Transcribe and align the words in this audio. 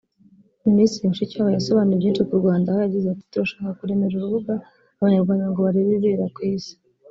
Minisitiri 0.67 1.09
Mushikiwabo 1.11 1.51
yasobanuye 1.57 1.97
byinshi 2.01 2.25
ku 2.27 2.33
Rwanda 2.41 2.67
aho 2.71 2.79
yagize 2.85 3.07
ati 3.09 3.25
“Turashaka 3.31 3.77
kuremera 3.79 4.13
urubuga 4.15 4.53
Abanyarwanda 4.99 5.45
ngo 5.47 5.59
barebe 5.65 5.89
ibibera 5.91 6.25
ku 6.35 6.39
Isi 6.53 6.73